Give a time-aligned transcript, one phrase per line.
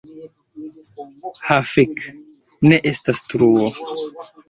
[1.49, 2.07] Ha fek'
[2.73, 3.73] ne estas truo!